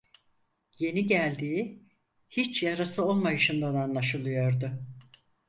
Yeni 0.79 1.07
geldiği, 1.07 1.79
hiç 2.29 2.63
yarası 2.63 3.05
olmayışından 3.05 3.75
anlaşılıyordu. 3.75 4.71